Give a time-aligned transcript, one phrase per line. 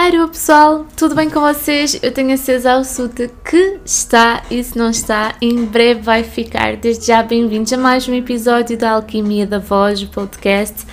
[0.00, 1.98] Alô pessoal, tudo bem com vocês?
[2.00, 6.76] Eu tenho a certeza absoluta que está e se não está, em breve vai ficar.
[6.76, 10.86] Desde já bem-vindos a mais um episódio da Alquimia da Voz, o podcast.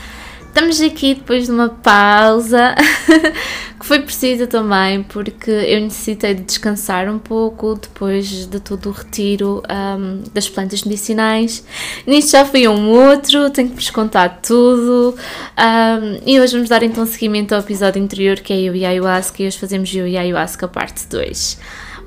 [0.56, 2.76] Estamos aqui depois de uma pausa
[3.78, 8.94] que foi precisa também porque eu necessitei de descansar um pouco depois de todo o
[8.94, 11.62] retiro um, das plantas medicinais.
[12.08, 15.18] Nisto já fui um outro, tenho que vos contar tudo.
[15.60, 18.90] Um, e hoje vamos dar então seguimento ao episódio anterior que é eu e a
[18.92, 21.60] Ayahuasca e hoje fazemos eu e a Ayahuasca parte 2.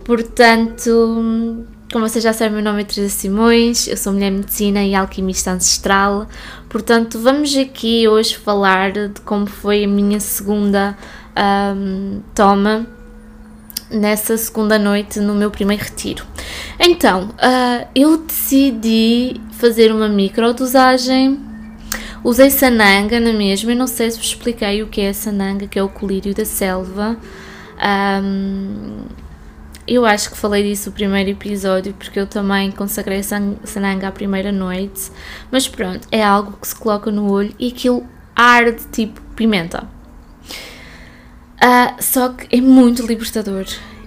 [0.06, 4.94] Portanto como vocês já sabem, meu nome é Teresa Simões, eu sou mulher medicina e
[4.94, 6.26] alquimista ancestral,
[6.68, 10.96] portanto, vamos aqui hoje falar de como foi a minha segunda
[11.74, 12.86] um, toma
[13.90, 16.26] nessa segunda noite no meu primeiro retiro.
[16.78, 21.40] Então, uh, eu decidi fazer uma microdosagem.
[22.22, 25.78] Usei sananga na mesma, eu não sei se vos expliquei o que é sananga, que
[25.78, 27.16] é o colírio da selva.
[28.22, 29.04] Um,
[29.88, 34.52] eu acho que falei disso no primeiro episódio, porque eu também consagrei sananga à primeira
[34.52, 35.10] noite.
[35.50, 39.88] Mas pronto, é algo que se coloca no olho e aquilo arde tipo pimenta.
[41.56, 43.64] Uh, só que é muito libertador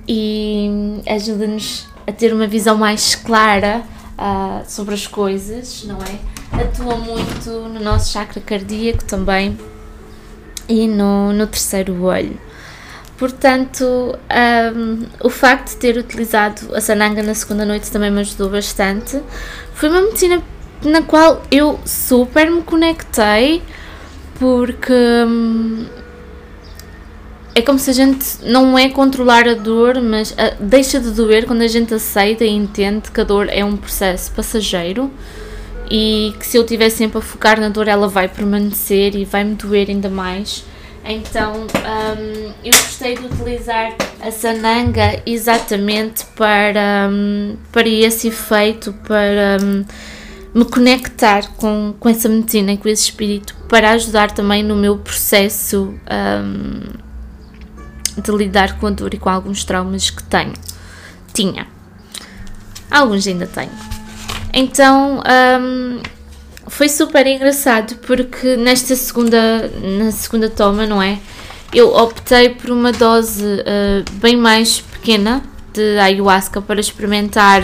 [0.07, 3.83] e ajuda-nos a ter uma visão mais clara
[4.17, 6.61] uh, sobre as coisas, não é?
[6.61, 9.57] Atua muito no nosso chakra cardíaco também
[10.69, 12.39] e no, no terceiro olho.
[13.21, 13.85] Portanto,
[14.75, 19.21] um, o facto de ter utilizado a sananga na segunda noite também me ajudou bastante.
[19.75, 20.41] Foi uma medicina
[20.83, 23.61] na qual eu super me conectei,
[24.39, 25.85] porque hum,
[27.53, 31.45] é como se a gente não é controlar a dor, mas a, deixa de doer
[31.45, 35.11] quando a gente aceita e entende que a dor é um processo passageiro
[35.91, 39.43] e que se eu estiver sempre a focar na dor, ela vai permanecer e vai
[39.43, 40.65] me doer ainda mais.
[41.03, 49.57] Então um, eu gostei de utilizar a sananga exatamente para, um, para esse efeito, para
[49.61, 49.83] um,
[50.53, 55.93] me conectar com, com essa medicina com esse espírito, para ajudar também no meu processo
[56.11, 56.81] hum,
[58.21, 60.53] de lidar com a dor e com alguns traumas que tenho.
[61.33, 61.67] Tinha.
[62.89, 63.71] Alguns ainda tenho.
[64.53, 65.23] Então
[65.59, 65.99] hum,
[66.71, 71.19] foi super engraçado porque nesta segunda, na segunda toma, não é?
[71.73, 75.43] Eu optei por uma dose uh, bem mais pequena
[75.73, 77.61] de ayahuasca para experimentar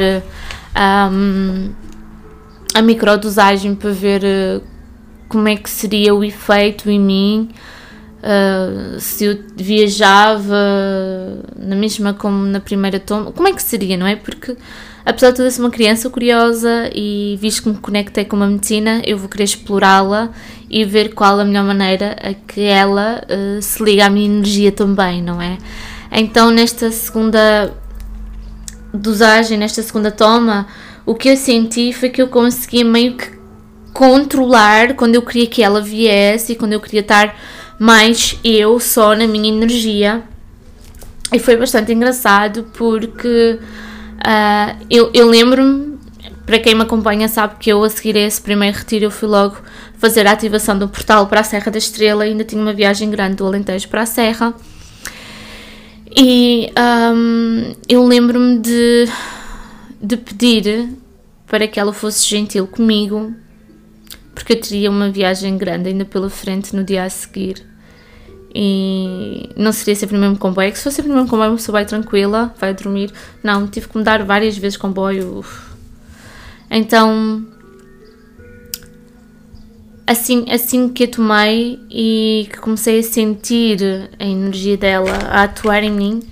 [1.09, 1.71] um,
[2.73, 4.61] a microdosagem para ver uh,
[5.29, 7.49] como é que seria o efeito em mim.
[8.17, 10.53] Uh, se eu viajava
[11.55, 14.17] na mesma como na primeira toma, como é que seria, não é?
[14.17, 14.57] Porque
[15.07, 19.01] apesar de tudo, ser uma criança curiosa e visto que me conectei com uma medicina,
[19.05, 20.31] eu vou querer explorá-la
[20.69, 24.69] e ver qual a melhor maneira a que ela uh, se liga à minha energia
[24.69, 25.57] também, não é?
[26.11, 27.73] Então, nesta segunda
[28.93, 30.67] dosagem, nesta segunda toma,
[31.05, 33.31] o que eu senti foi que eu conseguia meio que
[33.93, 37.33] controlar quando eu queria que ela viesse e quando eu queria estar
[37.79, 40.21] mais eu só na minha energia.
[41.31, 43.57] E foi bastante engraçado porque
[44.17, 45.97] Uh, eu, eu lembro-me,
[46.45, 49.27] para quem me acompanha sabe que eu a seguir a esse primeiro retiro eu fui
[49.27, 49.57] logo
[49.97, 53.35] fazer a ativação do portal para a Serra da Estrela ainda tinha uma viagem grande
[53.35, 54.53] do Alentejo para a Serra.
[56.15, 56.71] E
[57.13, 59.07] um, eu lembro-me de,
[60.01, 60.89] de pedir
[61.45, 63.33] para que ela fosse gentil comigo,
[64.33, 67.66] porque eu teria uma viagem grande ainda pela frente no dia a seguir
[68.59, 70.75] e não seria sempre o mesmo comboio.
[70.75, 73.11] Se fosse sempre o mesmo comboio, uma pessoa vai tranquila, vai dormir.
[73.43, 75.45] Não, tive que mudar várias vezes comboio.
[76.67, 77.45] Então,
[80.07, 85.83] assim, assim que a tomei e que comecei a sentir a energia dela a atuar
[85.83, 86.23] em mim,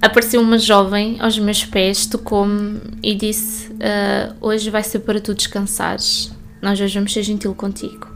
[0.00, 5.34] apareceu uma jovem aos meus pés, tocou-me e disse: uh, Hoje vai ser para tu
[5.34, 6.30] descansares.
[6.62, 8.15] Nós hoje vamos ser gentil contigo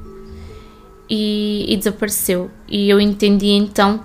[1.10, 2.48] e, e desapareceu.
[2.68, 4.00] E eu entendi então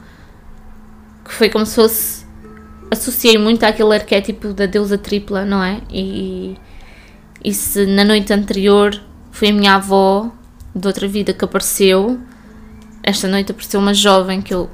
[1.24, 2.26] que foi como se fosse.
[2.90, 5.82] Associei muito àquele arquétipo da deusa tripla, não é?
[5.90, 6.58] E,
[7.44, 9.00] e se na noite anterior
[9.32, 10.32] foi a minha avó
[10.74, 12.20] de outra vida que apareceu,
[13.04, 14.70] esta noite apareceu uma jovem que eu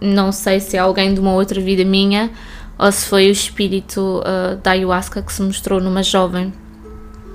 [0.00, 2.30] não sei se é alguém de uma outra vida minha
[2.78, 6.52] ou se foi o espírito uh, da ayahuasca que se mostrou numa jovem.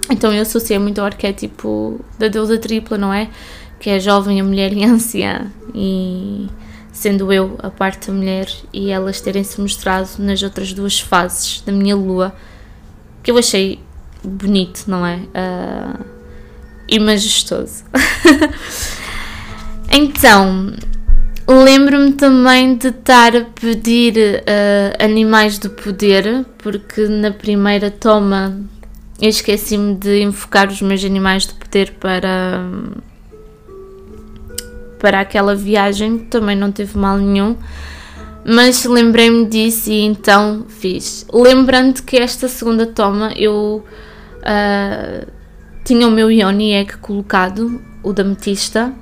[0.09, 3.29] Então eu associei muito ao arquétipo da deusa tripla, não é?
[3.81, 6.47] Que é jovem, a mulher e a anciã, e
[6.93, 11.61] sendo eu a parte da mulher e elas terem se mostrado nas outras duas fases
[11.61, 12.33] da minha lua,
[13.23, 13.79] que eu achei
[14.23, 15.15] bonito, não é?
[15.17, 16.05] Uh,
[16.87, 17.83] e majestoso.
[19.91, 20.73] então,
[21.47, 28.57] Lembro-me também de estar a pedir uh, animais do poder, porque na primeira toma
[29.21, 32.65] eu esqueci-me de invocar os meus animais de poder para,
[35.01, 37.57] para aquela viagem, também não teve mal nenhum.
[38.45, 41.25] Mas lembrei-me disso e então fiz.
[41.33, 43.83] Lembrando que esta segunda toma eu
[44.37, 45.27] uh,
[45.83, 48.93] tinha o meu Ioni Egg colocado, o da Metista,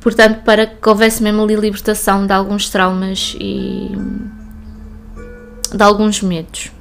[0.00, 3.90] portanto, para que houvesse mesmo ali libertação de alguns traumas e
[5.72, 6.72] de alguns medos.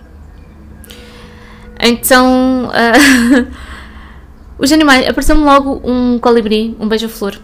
[1.79, 3.47] Então, uh,
[4.57, 5.07] os animais.
[5.07, 7.35] Apareceu-me logo um colibri, um beija-flor,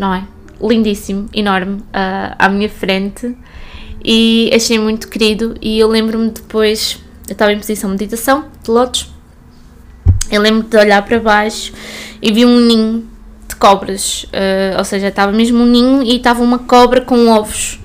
[0.00, 0.24] não é?
[0.60, 3.36] Lindíssimo, enorme, uh, à minha frente
[4.02, 5.54] e achei muito querido.
[5.60, 6.98] E eu lembro-me depois,
[7.28, 9.10] eu estava em posição de meditação, de lotos,
[10.30, 11.72] eu lembro de olhar para baixo
[12.22, 13.06] e vi um ninho
[13.46, 17.78] de cobras, uh, ou seja, estava mesmo um ninho e estava uma cobra com ovos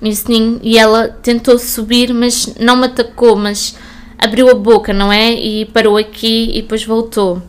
[0.00, 3.76] nesse ninho e ela tentou subir, mas não me atacou, mas
[4.18, 5.32] abriu a boca, não é?
[5.32, 7.42] E parou aqui e depois voltou.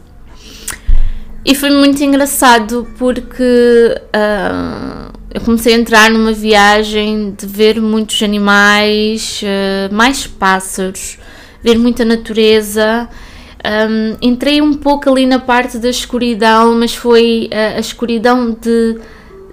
[1.43, 8.21] E foi muito engraçado porque uh, eu comecei a entrar numa viagem de ver muitos
[8.21, 11.17] animais, uh, mais pássaros,
[11.63, 13.09] ver muita natureza.
[13.63, 18.99] Um, entrei um pouco ali na parte da escuridão, mas foi uh, a escuridão de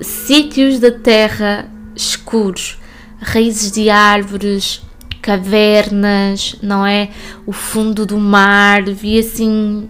[0.01, 2.79] sítios da terra escuros,
[3.19, 4.83] raízes de árvores,
[5.23, 7.11] cavernas, não é?
[7.47, 9.89] O fundo do mar, vi assim.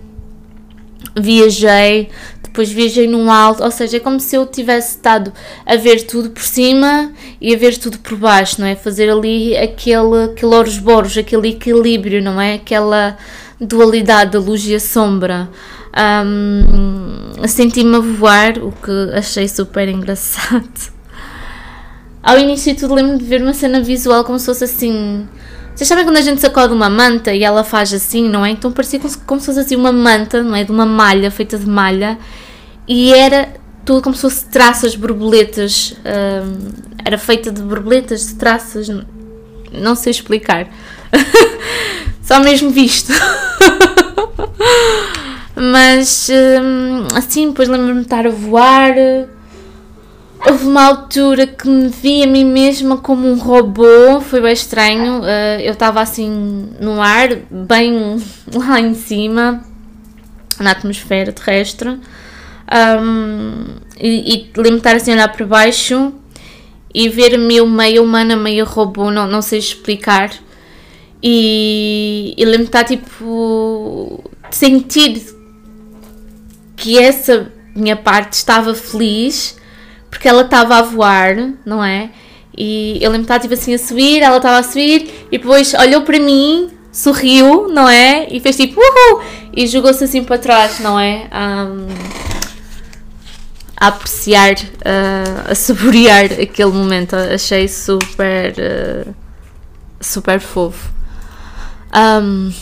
[1.16, 2.10] Viajei,
[2.42, 5.32] depois viajei num alto, ou seja, é como se eu tivesse estado
[5.64, 8.74] a ver tudo por cima e a ver tudo por baixo, não é?
[8.74, 12.54] Fazer ali aquele, aquele Ouroboros, aquele equilíbrio, não é?
[12.54, 13.16] Aquela
[13.60, 15.48] dualidade da luz e a sombra.
[15.96, 20.98] Um, Senti-me a voar, o que achei super engraçado.
[22.22, 25.26] Ao início tudo lembro de ver uma cena visual como se fosse assim.
[25.78, 28.50] Vocês sabem quando a gente sacode uma manta e ela faz assim, não é?
[28.50, 30.64] Então parecia como se, como se fosse assim uma manta, não é?
[30.64, 32.18] De uma malha, feita de malha.
[32.88, 33.54] E era
[33.84, 35.94] tudo como se fosse traças, borboletas.
[36.04, 36.72] Um,
[37.04, 38.88] era feita de borboletas, de traças.
[39.70, 40.66] Não sei explicar.
[42.22, 43.12] Só mesmo visto.
[45.54, 48.96] Mas um, assim, depois lembro-me de estar a voar
[50.46, 55.20] Houve uma altura que me vi a mim mesma como um robô, foi bem estranho.
[55.20, 58.22] Uh, eu estava assim no ar, bem
[58.54, 59.64] lá em cima,
[60.60, 63.64] na atmosfera terrestre, um,
[64.00, 66.12] e, e lembro-me estar assim a olhar para baixo
[66.94, 70.30] e ver-me meio humana, meio robô, não, não sei explicar.
[71.20, 74.22] E, e lembro-me estar tipo.
[74.52, 75.20] sentir
[76.76, 79.57] que essa minha parte estava feliz
[80.10, 82.10] porque ela estava a voar, não é?
[82.56, 85.74] E eu lembro que estava tipo assim a subir, ela estava a subir e depois
[85.74, 88.26] olhou para mim, sorriu, não é?
[88.30, 89.22] E fez tipo uhul!
[89.54, 91.28] E jogou-se assim para trás, não é?
[91.30, 91.68] A
[93.80, 94.56] apreciar,
[95.48, 97.14] a saborear aquele momento.
[97.14, 98.54] Achei super,
[100.00, 100.90] super fofo.
[101.94, 102.52] Um,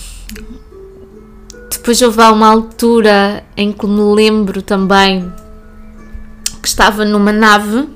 [1.70, 5.32] depois houve uma altura em que me lembro também
[6.66, 7.88] que estava numa nave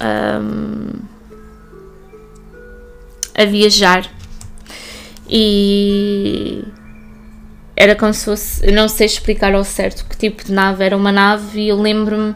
[0.00, 0.88] um,
[3.34, 4.10] a viajar
[5.28, 6.64] e
[7.76, 11.12] era como se fosse, não sei explicar ao certo que tipo de nave era uma
[11.12, 12.34] nave e eu lembro-me,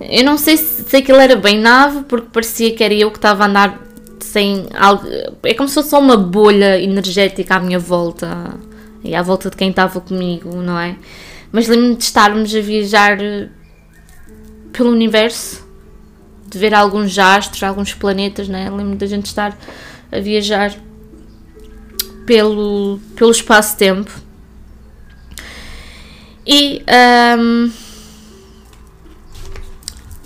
[0.00, 3.18] eu não sei se, se aquilo era bem nave porque parecia que era eu que
[3.18, 3.80] estava a andar
[4.18, 5.06] sem algo,
[5.44, 8.58] é como se fosse só uma bolha energética à minha volta
[9.04, 10.96] e à volta de quem estava comigo, não é?
[11.52, 13.18] Mas lembro-me de estarmos a viajar
[14.72, 15.66] pelo universo,
[16.48, 18.68] de ver alguns astros, alguns planetas, né?
[18.70, 19.56] Lembro da gente estar
[20.10, 20.74] a viajar
[22.26, 24.10] pelo, pelo espaço-tempo.
[26.46, 26.82] E
[27.38, 27.70] um,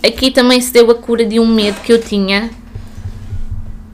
[0.06, 2.50] aqui também se deu a cura de um medo que eu tinha,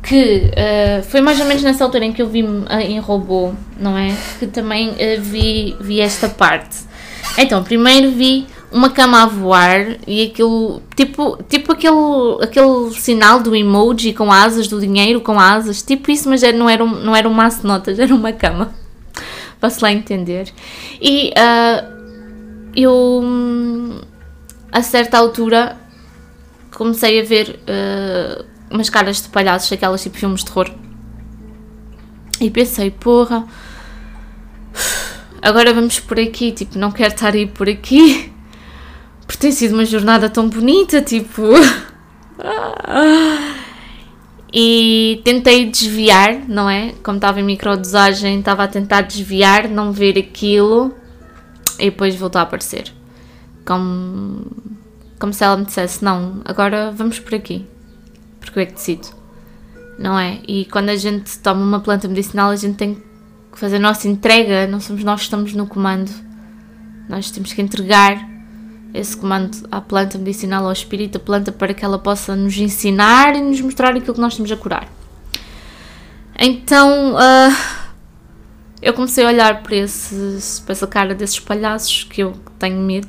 [0.03, 2.45] que uh, foi mais ou menos nessa altura em que eu vi
[2.83, 4.17] em robô, não é?
[4.39, 6.79] Que também uh, vi, vi esta parte.
[7.39, 13.55] Então, primeiro vi uma cama a voar e aquilo, tipo, tipo aquele, aquele sinal do
[13.55, 17.29] emoji com asas, do dinheiro com asas, tipo isso, mas não era um, não era
[17.29, 18.73] um maço de notas, era uma cama.
[19.61, 20.53] Posso lá entender.
[21.01, 23.23] E uh, eu,
[24.73, 25.77] a certa altura,
[26.73, 30.71] comecei a ver uh, umas caras de palhaços, aquelas tipo filmes de terror.
[32.41, 33.45] E pensei, porra,
[35.43, 38.30] agora vamos por aqui, tipo, não quero estar aí por aqui
[39.31, 41.43] porque tem sido uma jornada tão bonita, tipo.
[44.53, 46.93] E tentei desviar, não é?
[47.05, 50.93] Como estava em microdosagem, estava a tentar desviar, não ver aquilo
[51.79, 52.93] e depois voltou a aparecer.
[53.65, 54.45] Como,
[55.21, 57.65] como se ela me dissesse: Não, agora vamos por aqui,
[58.41, 59.07] porque eu é que decido,
[59.97, 60.41] não é?
[60.49, 63.01] E quando a gente toma uma planta medicinal, a gente tem
[63.53, 66.11] que fazer a nossa entrega, não somos nós que estamos no comando,
[67.09, 68.30] nós temos que entregar
[68.93, 73.35] esse comando à planta medicinal, ao espírito da planta, para que ela possa nos ensinar
[73.37, 74.89] e nos mostrar aquilo que nós temos a curar.
[76.39, 77.57] Então uh,
[78.81, 83.09] eu comecei a olhar para, esse, para essa cara desses palhaços que eu tenho medo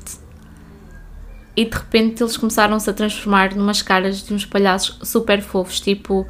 [1.55, 6.27] e de repente eles começaram-se a transformar numas caras de uns palhaços super fofos, tipo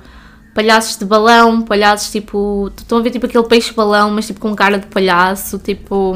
[0.54, 2.72] palhaços de balão, palhaços tipo.
[2.78, 6.14] Estão a ver tipo aquele peixe balão, mas tipo com cara de palhaço, tipo.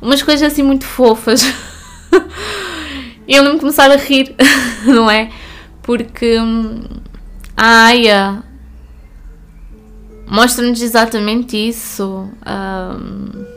[0.00, 1.42] Umas coisas assim muito fofas.
[3.28, 4.34] eu lembro-me começar a rir,
[4.86, 5.30] não é?
[5.82, 6.82] Porque hum,
[7.56, 8.42] a Aya
[10.26, 12.28] mostra-nos exatamente isso.
[12.46, 13.56] Um,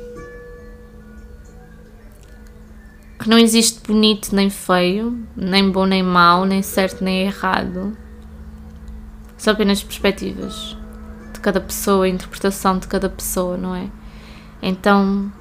[3.20, 7.98] que não existe bonito nem feio, nem bom nem mau, nem certo nem errado.
[9.38, 10.78] São apenas perspectivas
[11.34, 13.90] de cada pessoa, a interpretação de cada pessoa, não é?
[14.62, 15.32] Então,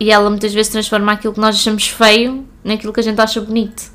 [0.00, 3.40] e ela muitas vezes transforma aquilo que nós achamos feio naquilo que a gente acha
[3.40, 3.90] bonito.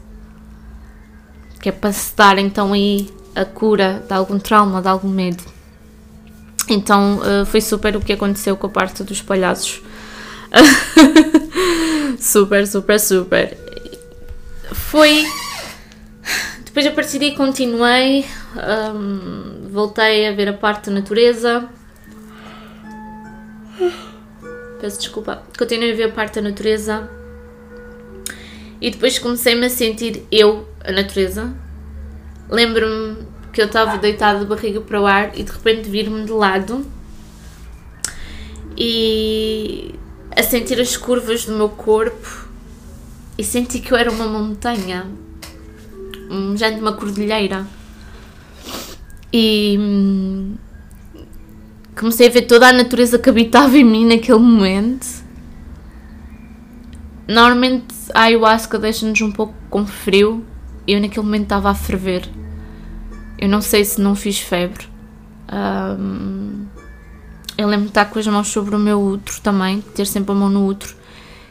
[1.61, 5.43] Que é para se dar então aí a cura de algum trauma, de algum medo.
[6.69, 9.81] Então uh, foi super o que aconteceu com a parte dos palhaços.
[12.19, 13.57] super, super, super.
[14.71, 15.25] Foi.
[16.65, 18.25] Depois a partir daí continuei,
[18.95, 21.69] um, voltei a ver a parte da natureza
[24.83, 27.09] peço desculpa, continuei a ver a parte da natureza.
[28.81, 31.55] E depois comecei-me a sentir eu, a natureza.
[32.49, 36.33] Lembro-me que eu estava deitada de barriga para o ar e de repente vir-me de
[36.33, 36.85] lado.
[38.77, 39.95] E
[40.35, 42.49] a sentir as curvas do meu corpo.
[43.37, 45.07] E senti que eu era uma montanha,
[46.29, 47.65] um género de uma cordilheira.
[49.31, 50.55] E hum,
[51.95, 55.23] comecei a ver toda a natureza que habitava em mim naquele momento.
[57.27, 60.45] Normalmente a ayahuasca deixa-nos um pouco com frio.
[60.87, 62.27] Eu naquele momento estava a ferver.
[63.39, 64.87] Eu não sei se não fiz febre.
[65.51, 66.65] Um,
[67.57, 70.35] eu lembro de estar com as mãos sobre o meu útero também, ter sempre a
[70.35, 70.95] mão no útero.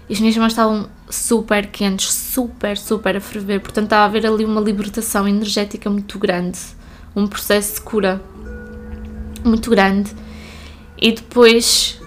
[0.08, 3.60] E as minhas mãos estavam super quentes, super, super a ferver.
[3.60, 6.58] Portanto, estava a haver ali uma libertação energética muito grande.
[7.14, 8.20] Um processo de cura
[9.44, 10.10] muito grande.
[11.04, 12.00] E depois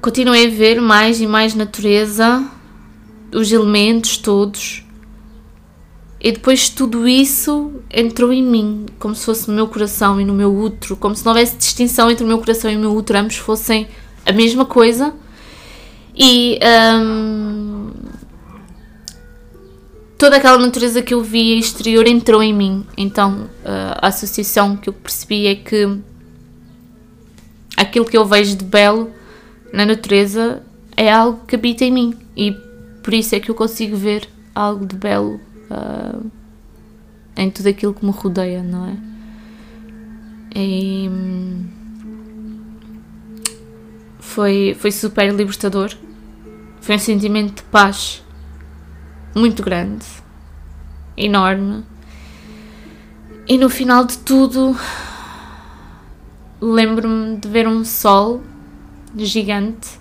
[0.00, 2.44] continuei a ver mais e mais natureza,
[3.32, 4.84] os elementos todos.
[6.20, 10.34] E depois tudo isso entrou em mim, como se fosse no meu coração e no
[10.34, 13.20] meu útero, como se não houvesse distinção entre o meu coração e o meu útero,
[13.20, 13.86] ambos fossem
[14.26, 15.14] a mesma coisa.
[16.16, 16.58] E
[17.00, 17.92] hum,
[20.18, 22.84] toda aquela natureza que eu via exterior entrou em mim.
[22.96, 26.07] Então a associação que eu percebi é que
[27.78, 29.12] aquilo que eu vejo de belo
[29.72, 30.62] na natureza
[30.96, 32.50] é algo que habita em mim e
[33.02, 36.30] por isso é que eu consigo ver algo de belo uh,
[37.36, 38.96] em tudo aquilo que me rodeia, não é?
[40.56, 41.08] E
[44.18, 45.92] foi, foi super libertador.
[46.80, 48.24] Foi um sentimento de paz
[49.34, 50.04] muito grande,
[51.16, 51.84] enorme.
[53.46, 54.76] E no final de tudo,
[56.60, 58.42] lembro-me de ver um sol
[59.16, 59.98] gigante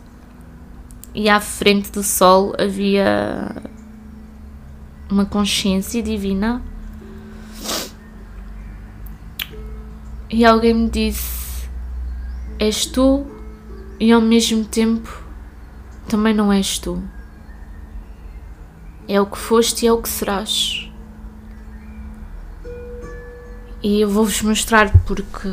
[1.13, 3.55] e à frente do sol havia
[5.09, 6.61] uma consciência divina.
[10.29, 11.69] E alguém me disse:
[12.59, 13.25] És tu,
[13.99, 15.23] e ao mesmo tempo
[16.07, 17.01] também não és tu.
[19.07, 20.91] É o que foste e é o que serás.
[23.81, 25.47] E eu vou-vos mostrar porque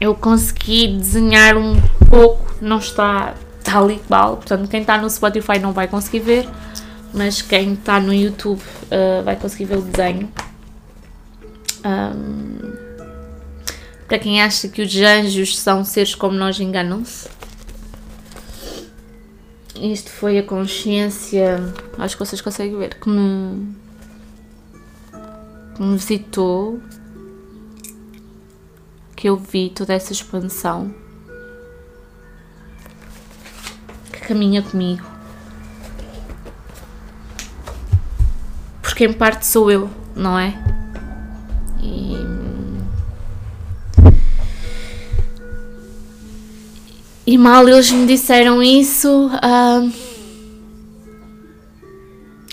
[0.00, 5.58] eu consegui desenhar um pouco, não está tal e qual, portanto quem está no Spotify
[5.58, 6.48] não vai conseguir ver,
[7.12, 10.30] mas quem está no YouTube uh, vai conseguir ver o desenho.
[11.84, 12.74] Um,
[14.06, 17.28] para quem acha que os anjos são seres como nós, enganam-se.
[19.76, 21.60] Isto foi a consciência,
[21.98, 23.74] acho que vocês conseguem ver, que me,
[25.74, 26.80] que me visitou
[29.24, 30.94] que eu vi toda essa expansão
[34.12, 35.02] que caminha comigo.
[38.94, 40.52] quem parte sou eu, não é?
[41.82, 42.16] E.
[47.26, 49.92] E mal eles me disseram isso, uh,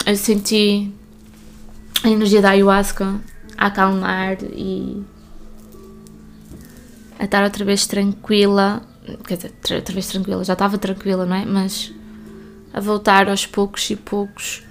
[0.06, 0.90] eu senti
[2.02, 3.20] a energia da ayahuasca
[3.58, 5.04] a acalmar e
[7.22, 8.82] a estar outra vez tranquila.
[9.28, 11.46] Quer dizer, outra vez tranquila, já estava tranquila, não é?
[11.46, 11.94] Mas
[12.74, 14.64] a voltar aos poucos e poucos.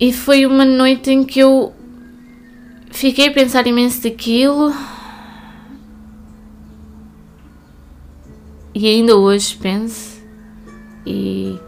[0.00, 1.74] E foi uma noite em que eu
[2.90, 4.72] fiquei a pensar imenso daquilo.
[8.74, 10.22] E ainda hoje penso
[11.04, 11.58] e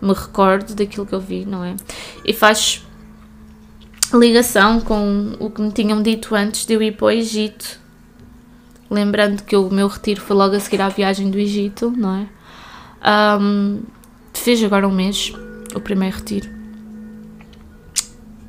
[0.00, 1.76] me recordo daquilo que eu vi, não é?
[2.24, 2.82] E faz
[4.12, 7.80] ligação com o que me tinham dito antes de eu ir para o Egito.
[8.90, 13.40] Lembrando que o meu retiro foi logo a seguir à viagem do Egito, não é?
[13.40, 13.82] Um,
[14.32, 15.32] fiz agora um mês
[15.74, 16.48] o primeiro retiro.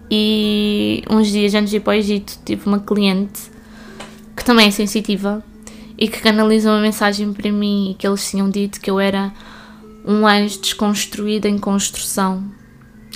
[0.09, 3.51] E uns dias antes de ir para o Egito tive uma cliente
[4.35, 5.43] que também é sensitiva
[5.97, 9.33] e que canalizou uma mensagem para mim e que eles tinham dito que eu era
[10.05, 12.43] um anjo desconstruído em construção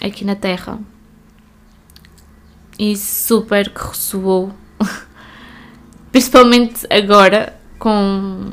[0.01, 0.79] aqui na Terra.
[2.79, 4.53] E super que ressoou,
[6.12, 8.51] principalmente agora com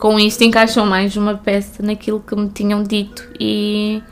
[0.00, 4.02] com isto encaixam mais uma peça naquilo que me tinham dito e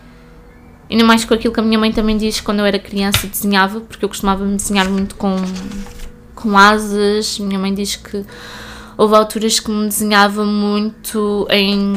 [0.91, 3.81] ainda mais com aquilo que a minha mãe também diz quando eu era criança desenhava,
[3.81, 5.35] porque eu costumava me desenhar muito com,
[6.35, 7.39] com asas.
[7.39, 8.23] Minha mãe diz que
[8.99, 11.95] houve alturas que me desenhava muito em,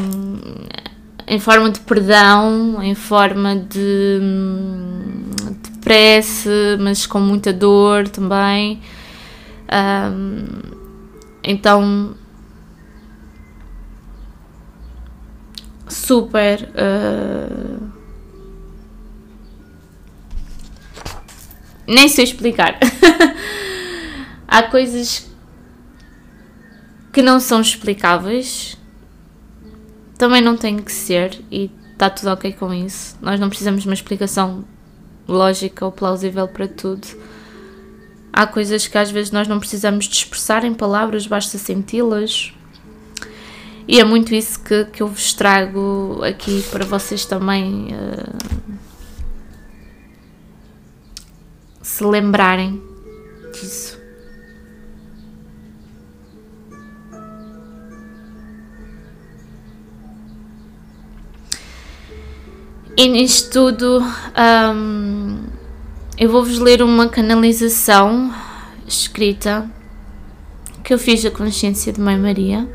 [1.28, 5.21] em forma de perdão, em forma de, de
[6.80, 8.82] mas com muita dor também.
[9.72, 10.46] Um,
[11.44, 12.16] então
[15.88, 16.70] super.
[16.76, 17.92] Uh...
[21.88, 22.80] Nem sei explicar.
[24.48, 25.30] Há coisas
[27.12, 28.78] que não são explicáveis,
[30.18, 33.18] também não tem que ser, e está tudo ok com isso.
[33.22, 34.64] Nós não precisamos de uma explicação
[35.28, 37.08] lógica ou plausível para tudo.
[38.34, 42.54] Há coisas que às vezes nós não precisamos de expressar em palavras, basta senti-las.
[43.88, 48.78] E é muito isso que, que eu vos trago aqui para vocês também uh,
[51.82, 52.82] se lembrarem
[53.52, 54.01] disso.
[62.98, 64.04] E nisto tudo,
[64.74, 65.40] um,
[66.18, 68.34] eu vou-vos ler uma canalização
[68.88, 69.70] escrita
[70.84, 72.68] que eu fiz da consciência de Mãe Maria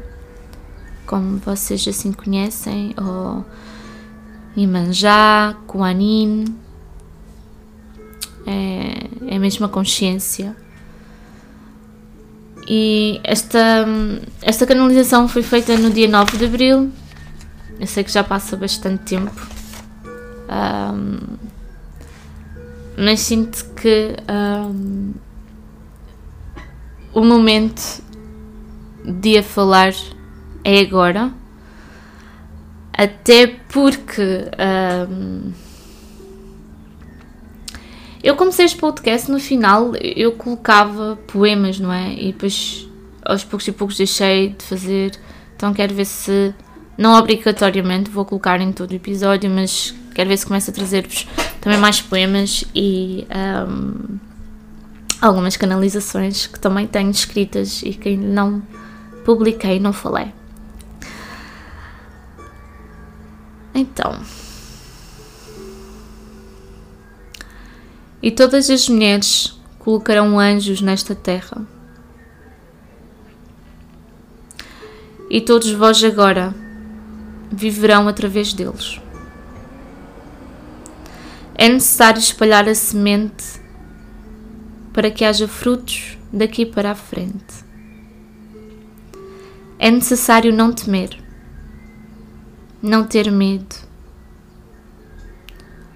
[1.07, 3.44] como vocês assim conhecem, ou
[4.57, 6.44] Imanjá, Kuanin,
[8.46, 10.55] é, é a mesma consciência.
[12.68, 13.87] E esta,
[14.42, 16.90] esta canalização foi feita no dia 9 de abril.
[17.79, 19.56] Eu sei que já passa bastante tempo.
[20.48, 21.37] Um,
[22.96, 25.12] mas sinto que um,
[27.12, 28.02] o momento
[29.04, 29.92] de a falar
[30.64, 31.32] é agora.
[32.92, 34.48] Até porque
[35.11, 35.52] um,
[38.22, 42.14] eu comecei este podcast no final, eu colocava poemas, não é?
[42.14, 42.88] E depois
[43.24, 45.12] aos poucos e poucos deixei de fazer.
[45.54, 46.54] Então quero ver se,
[46.96, 51.26] não obrigatoriamente, vou colocar em todo o episódio, mas quero ver se começo a trazer-vos
[51.61, 53.26] também mais poemas e
[53.68, 54.18] um,
[55.20, 58.62] algumas canalizações que também tenho escritas e que ainda não
[59.24, 60.32] publiquei, não falei.
[63.74, 64.18] Então.
[68.22, 71.66] E todas as mulheres colocarão anjos nesta terra.
[75.28, 76.54] E todos vós agora
[77.50, 79.00] viverão através deles.
[81.54, 83.61] É necessário espalhar a semente
[84.92, 87.64] para que haja frutos daqui para a frente.
[89.78, 91.26] É necessário não temer
[92.87, 93.74] não ter medo.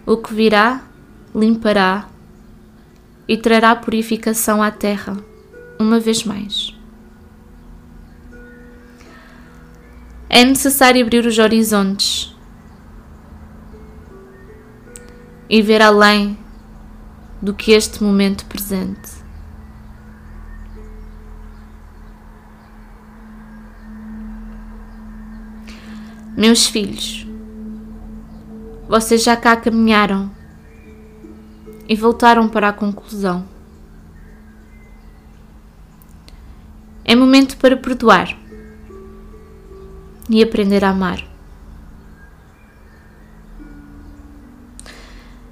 [0.04, 0.82] O que virá
[1.34, 2.08] limpará
[3.28, 5.16] e trará purificação à terra,
[5.78, 6.69] uma vez mais.
[10.32, 12.32] É necessário abrir os horizontes
[15.48, 16.38] e ver além
[17.42, 19.10] do que este momento presente.
[26.36, 27.26] Meus filhos,
[28.88, 30.30] vocês já cá caminharam
[31.88, 33.44] e voltaram para a conclusão.
[37.04, 38.39] É momento para perdoar
[40.30, 41.28] e aprender a amar.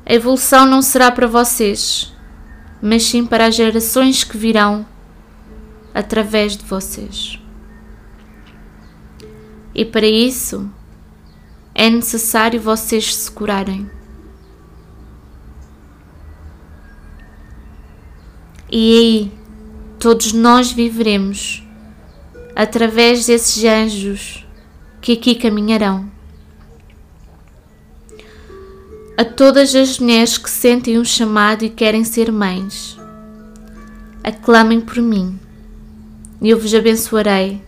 [0.06, 2.14] A evolução não será para vocês,
[2.80, 4.86] mas sim para as gerações que virão
[5.92, 7.38] através de vocês.
[9.74, 10.70] E para isso
[11.74, 13.90] é necessário vocês se curarem.
[18.70, 19.32] E aí
[19.98, 21.62] todos nós viveremos
[22.54, 24.47] através desses anjos
[25.00, 26.10] que aqui caminharão.
[29.16, 32.96] A todas as mulheres que sentem um chamado e querem ser mães,
[34.22, 35.38] aclamem por mim
[36.40, 37.60] e eu vos abençoarei.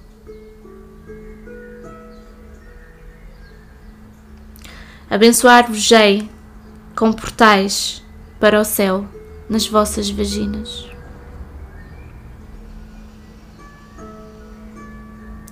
[5.09, 6.31] Abençoar-vos-ei
[6.95, 8.01] com portais
[8.39, 9.09] para o céu
[9.49, 10.89] nas vossas vaginas.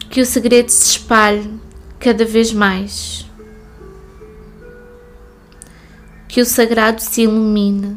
[0.09, 1.61] Que o segredo se espalhe
[1.99, 3.27] cada vez mais.
[6.29, 7.97] Que o sagrado se ilumine.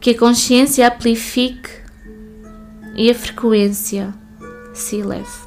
[0.00, 1.70] Que a consciência amplifique
[2.94, 4.14] e a frequência
[4.72, 5.44] se eleve.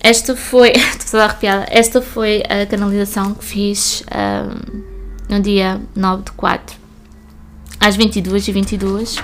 [0.00, 0.70] Esta foi.
[0.74, 1.66] Estou toda arrepiada.
[1.70, 4.82] Esta foi a canalização que fiz um,
[5.28, 6.76] no dia 9 de 4
[7.78, 9.22] às 22h22.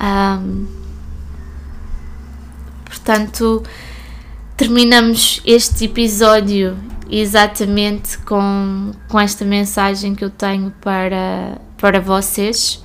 [0.00, 0.77] Um,
[3.08, 3.62] portanto,
[4.54, 6.76] terminamos este episódio
[7.10, 12.84] exatamente com, com esta mensagem que eu tenho para, para vocês.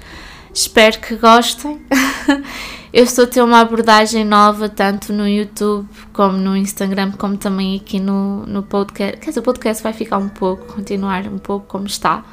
[0.53, 1.81] Espero que gostem.
[2.93, 7.75] eu estou a ter uma abordagem nova, tanto no YouTube como no Instagram, como também
[7.75, 9.17] aqui no, no podcast.
[9.17, 12.23] Quer dizer, o podcast vai ficar um pouco, continuar um pouco como está.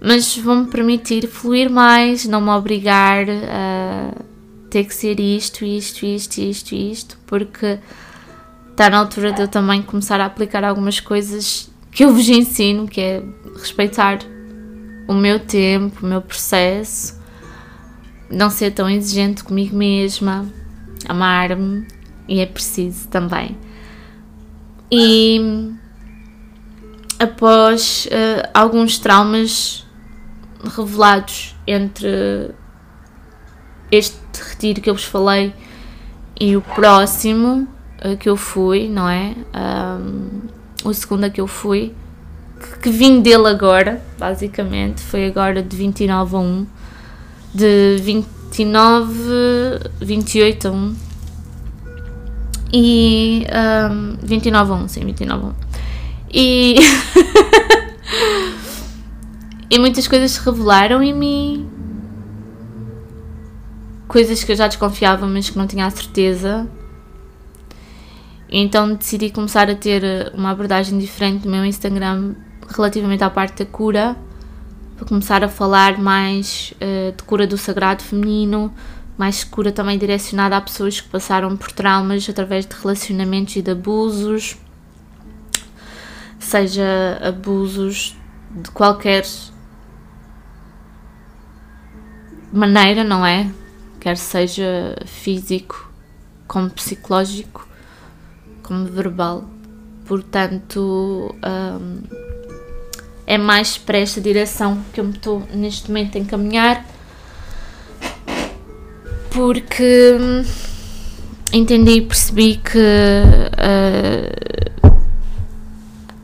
[0.00, 4.35] Mas vão-me permitir fluir mais, não me obrigar a
[4.76, 7.78] ter que ser isto, isto, isto, isto, isto, porque
[8.70, 12.86] está na altura de eu também começar a aplicar algumas coisas que eu vos ensino,
[12.86, 13.22] que é
[13.58, 14.18] respeitar
[15.08, 17.18] o meu tempo, o meu processo,
[18.30, 20.46] não ser tão exigente comigo mesma,
[21.08, 21.86] amar-me
[22.28, 23.56] e é preciso também.
[24.92, 25.72] E
[27.18, 29.86] após uh, alguns traumas
[30.76, 32.50] revelados entre
[33.90, 34.16] este
[34.48, 35.52] retiro que eu vos falei
[36.38, 37.66] e o próximo,
[38.20, 39.34] que eu fui, não é?
[39.54, 40.42] Um,
[40.84, 41.94] o segundo que eu fui,
[42.60, 46.66] que, que vim dele agora, basicamente, foi agora de 29 a 1,
[47.54, 49.14] de 29,
[50.00, 50.96] 28 a 1.
[52.72, 53.46] E
[53.90, 55.54] um, 29 a 1, sim, 29 a 1.
[56.32, 56.76] E.
[59.70, 61.66] e muitas coisas se revelaram em mim.
[64.08, 66.68] Coisas que eu já desconfiava, mas que não tinha a certeza.
[68.48, 72.34] Então decidi começar a ter uma abordagem diferente no meu Instagram
[72.68, 74.16] relativamente à parte da cura,
[74.96, 78.72] para começar a falar mais uh, de cura do sagrado feminino,
[79.18, 83.70] mais cura também direcionada a pessoas que passaram por traumas através de relacionamentos e de
[83.70, 84.56] abusos,
[86.38, 88.16] seja abusos
[88.50, 89.24] de qualquer
[92.52, 93.50] maneira, não é?
[94.06, 95.90] Quer seja físico
[96.46, 97.66] como psicológico
[98.62, 99.44] como verbal.
[100.04, 102.02] Portanto, um,
[103.26, 106.86] é mais para esta direção que eu me estou neste momento a encaminhar,
[109.32, 110.44] porque hum,
[111.52, 114.88] entendi e percebi que, uh,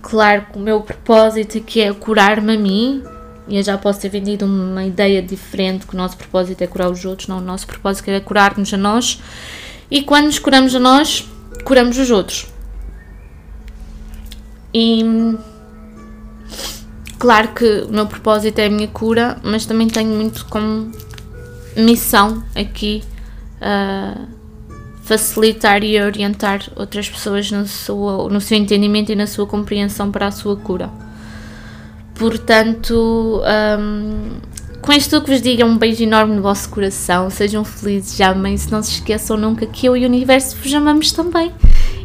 [0.00, 3.02] claro, que o meu propósito aqui é curar-me a mim.
[3.48, 6.90] E eu já posso ter vendido uma ideia diferente que o nosso propósito é curar
[6.90, 9.20] os outros, não o nosso propósito é curar-nos a nós.
[9.90, 11.28] E quando nos curamos a nós,
[11.64, 12.46] curamos os outros.
[14.72, 15.04] E
[17.18, 20.90] claro que o meu propósito é a minha cura, mas também tenho muito como
[21.76, 23.02] missão aqui
[23.60, 24.26] uh,
[25.02, 30.28] facilitar e orientar outras pessoas no seu, no seu entendimento e na sua compreensão para
[30.28, 30.90] a sua cura.
[32.22, 33.42] Portanto,
[33.80, 34.36] um,
[34.80, 37.28] com isto que vos digo, um beijo enorme no vosso coração.
[37.28, 41.50] Sejam felizes, amem-se, não se esqueçam nunca que eu e o universo vos amamos também.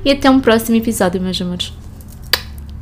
[0.04, 1.72] E até um próximo episódio, meus amores.